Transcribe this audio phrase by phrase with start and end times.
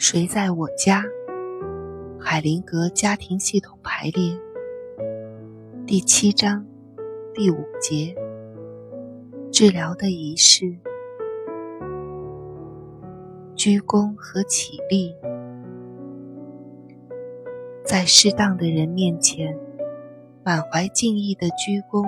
[0.00, 1.02] 谁在我家？
[2.20, 4.38] 海灵格家庭系统排列
[5.88, 6.64] 第七章
[7.34, 8.14] 第五节：
[9.50, 10.78] 治疗的仪式，
[13.56, 15.12] 鞠躬和起立，
[17.84, 19.58] 在适当的人面前，
[20.44, 22.06] 满怀敬意的鞠躬。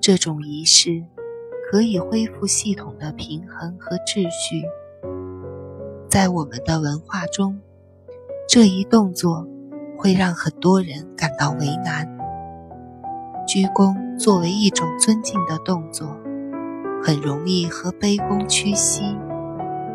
[0.00, 1.02] 这种仪式
[1.68, 4.62] 可以恢复系统的平衡和秩序。
[6.12, 7.58] 在我们的文化中，
[8.46, 9.48] 这一动作
[9.96, 12.06] 会让很多人感到为难。
[13.48, 16.14] 鞠躬作为一种尊敬的动作，
[17.02, 19.16] 很容易和卑躬屈膝、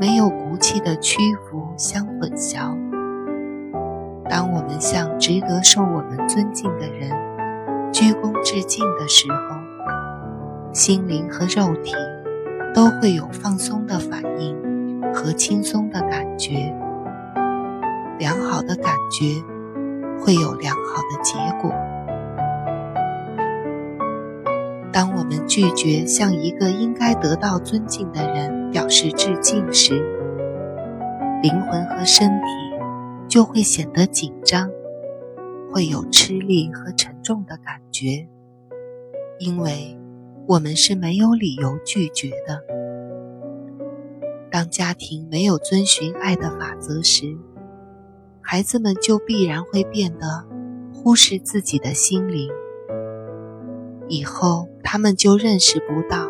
[0.00, 2.78] 没有骨气的屈服相混淆。
[4.30, 7.10] 当我们向值得受我们尊敬的人
[7.92, 11.92] 鞠躬致敬的时候，心灵和肉体
[12.72, 14.54] 都会有放松的反应。
[15.14, 16.74] 和轻松的感觉，
[18.18, 19.40] 良好的感觉
[20.20, 21.72] 会有良好的结果。
[24.92, 29.94] 当我们拒绝向一个应该得到尊敬的人表示致敬时，
[31.42, 32.44] 灵魂和身体
[33.28, 34.68] 就会显得紧张，
[35.72, 38.28] 会有吃力和沉重的感觉，
[39.38, 39.96] 因为
[40.46, 42.73] 我们是没有理由拒绝的。
[44.54, 47.36] 当家庭没有遵循爱的法则时，
[48.40, 50.46] 孩子们就必然会变得
[50.92, 52.48] 忽视自己的心灵。
[54.06, 56.28] 以后他们就认识不到，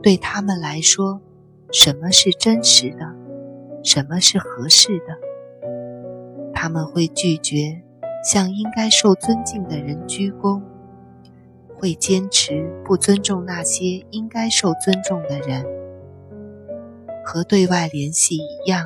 [0.00, 1.20] 对他们来说，
[1.72, 3.12] 什么是真实的，
[3.82, 5.18] 什么是合适的。
[6.54, 7.82] 他们会拒绝
[8.24, 10.62] 向应该受尊敬的人鞠躬，
[11.74, 15.73] 会坚持不尊重那些应该受尊重的人。
[17.24, 18.84] 和对外联系一样，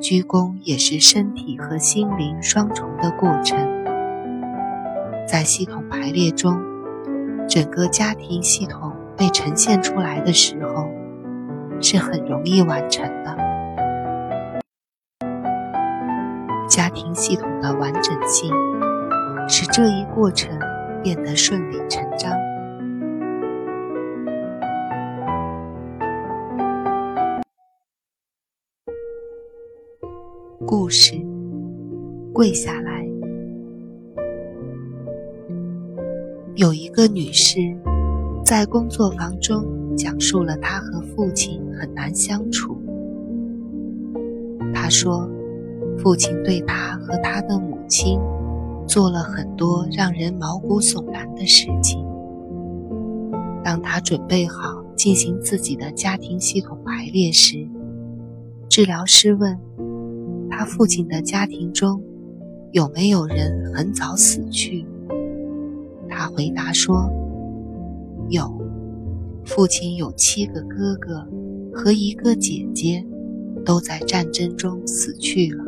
[0.00, 3.58] 鞠躬也是身体和心灵双重的过程。
[5.28, 6.58] 在系统排列中，
[7.46, 10.88] 整个家庭系统被呈现出来的时候，
[11.80, 13.36] 是很容易完成的。
[16.68, 18.50] 家庭系统的完整性，
[19.46, 20.58] 使这一过程
[21.02, 22.32] 变得顺理成章。
[30.70, 31.20] 故事，
[32.32, 33.04] 跪下来。
[36.54, 37.58] 有一个女士
[38.44, 39.66] 在工作房中
[39.96, 42.80] 讲述了她和父亲很难相处。
[44.72, 45.28] 她说，
[45.98, 48.20] 父亲对她和她的母亲
[48.86, 52.06] 做了很多让人毛骨悚然的事情。
[53.64, 57.66] 当她准备好进行自己的家庭系统排列时，
[58.68, 59.58] 治疗师问。
[60.60, 62.02] 他父亲的家庭中
[62.72, 64.84] 有没有人很早死去？
[66.06, 67.10] 他回答说
[68.28, 68.60] ：“有，
[69.42, 71.26] 父亲有七个哥哥
[71.72, 73.02] 和一个姐姐，
[73.64, 75.64] 都在战争中死去了。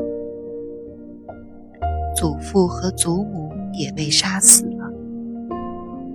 [2.15, 4.93] 祖父和祖母也被杀死了。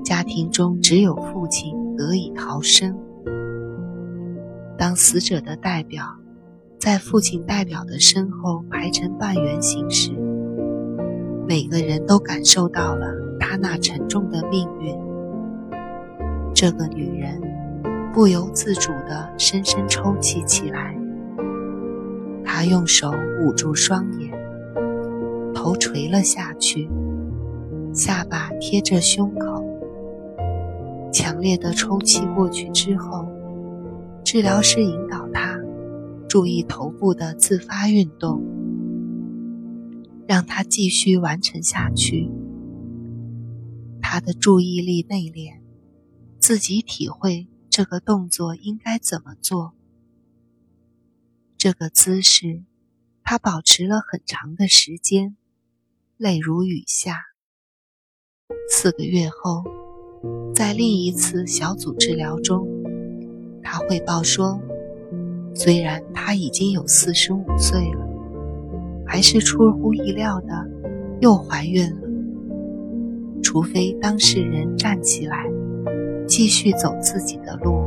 [0.06, 2.96] 家庭中只有父亲得以逃生。
[4.78, 6.06] 当死者的代表。”
[6.80, 10.12] 在父亲代表的身后排成半圆形时，
[11.48, 13.08] 每个人都感受到了
[13.40, 14.96] 他那沉重的命运。
[16.54, 17.42] 这个女人
[18.14, 20.96] 不由自主地深深抽泣起来。
[22.46, 23.12] 她用手
[23.42, 24.32] 捂住双眼，
[25.56, 26.88] 头垂了下去，
[27.92, 29.66] 下巴贴着胸口。
[31.12, 33.28] 强烈的抽泣过去之后，
[34.24, 35.07] 治疗师引。
[36.30, 38.44] 注意头部的自发运动，
[40.28, 42.30] 让他继续完成下去。
[44.02, 45.62] 他的注意力内敛，
[46.38, 49.74] 自己体会这个动作应该怎么做。
[51.58, 52.64] 这个姿势，
[53.24, 55.38] 他保持了很长的时间，
[56.18, 57.24] 泪如雨下。
[58.70, 59.64] 四个月后，
[60.54, 62.68] 在另一次小组治疗中，
[63.64, 64.60] 他汇报说。
[65.60, 68.08] 虽然她已经有四十五岁了，
[69.08, 70.70] 还是出乎意料的
[71.20, 72.08] 又怀孕了。
[73.42, 75.50] 除非当事人站起来，
[76.28, 77.82] 继续走自己的路，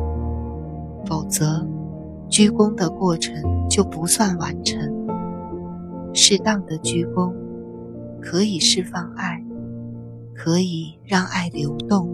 [1.06, 1.64] 否则
[2.28, 3.34] 鞠躬的过程
[3.69, 4.93] 就不算完成。
[6.12, 7.32] 适当的鞠躬
[8.20, 9.40] 可以释放爱，
[10.34, 12.11] 可以让爱流动。